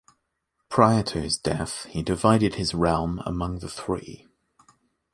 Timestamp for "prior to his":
0.67-1.37